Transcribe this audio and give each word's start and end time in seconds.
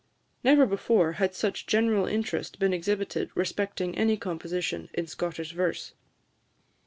Never 0.43 0.65
before 0.65 1.11
had 1.21 1.35
such 1.35 1.67
general 1.67 2.07
interest 2.07 2.57
been 2.57 2.73
exhibited 2.73 3.29
respecting 3.35 3.95
any 3.95 4.17
composition 4.17 4.89
in 4.95 5.05
Scottish 5.05 5.51
verse. 5.51 5.93